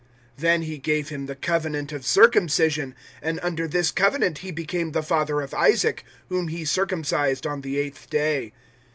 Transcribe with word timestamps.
007:008 0.37 0.37
"Then 0.41 0.61
He 0.63 0.77
gave 0.79 1.09
him 1.09 1.25
the 1.27 1.35
Covenant 1.35 1.91
of 1.91 2.05
circumcision, 2.07 2.95
and 3.21 3.39
under 3.43 3.67
this 3.67 3.91
Covenant 3.91 4.39
he 4.39 4.49
became 4.49 4.93
the 4.93 5.03
father 5.03 5.41
of 5.41 5.53
Isaac 5.53 6.03
whom 6.27 6.47
he 6.47 6.65
circumcised 6.65 7.45
on 7.45 7.61
the 7.61 7.77
eighth 7.77 8.09
day. 8.09 8.51